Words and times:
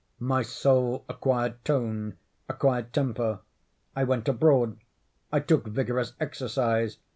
My 0.17 0.41
soul 0.41 1.05
acquired 1.07 1.63
tone—acquired 1.63 2.91
temper. 2.91 3.41
I 3.95 4.03
went 4.03 4.27
abroad. 4.27 4.79
I 5.31 5.39
took 5.41 5.67
vigorous 5.67 6.13
exercise. 6.19 6.97